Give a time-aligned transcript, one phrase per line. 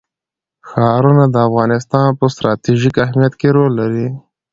[0.69, 4.07] ښارونه د افغانستان په ستراتیژیک اهمیت کې رول لري.